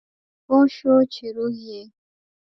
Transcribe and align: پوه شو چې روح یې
پوه 0.45 0.63
شو 0.75 0.95
چې 1.13 1.25
روح 1.35 1.55
یې 1.69 1.81